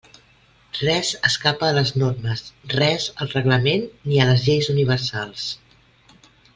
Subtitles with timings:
[0.77, 2.43] Res escapa a les normes,
[2.75, 5.49] res al reglament ni a les lleis universals.